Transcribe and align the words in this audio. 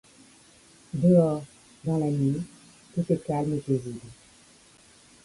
Dehors, 0.95 1.43
dans 1.83 1.99
la 1.99 2.09
nuit, 2.09 2.41
tout 2.95 3.05
est 3.07 3.23
calme 3.23 3.53
et 3.53 3.57
paisible. 3.59 3.99